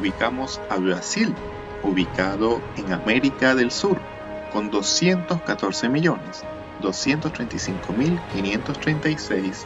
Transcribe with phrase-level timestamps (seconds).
[0.00, 1.34] ubicamos a Brasil,
[1.82, 3.98] ubicado en América del Sur,
[4.52, 6.44] con 214 millones
[6.82, 9.64] 235.536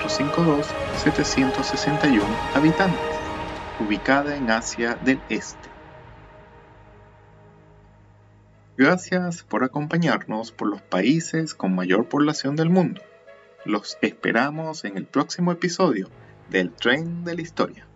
[0.01, 2.25] 1.445.452.761
[2.57, 3.01] habitantes,
[3.87, 5.69] ubicada en Asia del Este.
[8.81, 13.03] Gracias por acompañarnos por los países con mayor población del mundo.
[13.67, 16.09] Los esperamos en el próximo episodio
[16.49, 17.87] del Tren de la Historia.